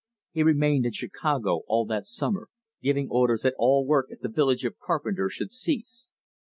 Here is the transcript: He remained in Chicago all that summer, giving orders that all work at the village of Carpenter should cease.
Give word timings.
He 0.31 0.41
remained 0.41 0.87
in 0.87 0.93
Chicago 0.93 1.57
all 1.67 1.85
that 1.85 2.07
summer, 2.07 2.49
giving 2.81 3.07
orders 3.09 3.43
that 3.43 3.53
all 3.59 3.85
work 3.85 4.07
at 4.11 4.21
the 4.21 4.29
village 4.29 4.65
of 4.65 4.79
Carpenter 4.79 5.29
should 5.29 5.51
cease. 5.53 6.09